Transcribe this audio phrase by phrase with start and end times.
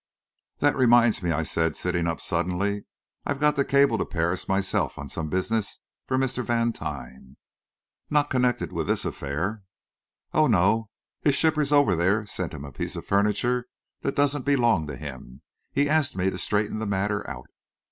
[0.57, 2.85] "That reminds me," I said, sitting up suddenly,
[3.23, 6.43] "I've got to cable to Paris myself, on some business for Mr.
[6.43, 7.37] Vantine."
[8.09, 9.61] "Not connected with this affair?"
[10.33, 13.67] "Oh, no; his shippers over there sent him a piece of furniture
[14.01, 15.43] that doesn't belong to him.
[15.71, 17.49] He asked me to straighten the matter out."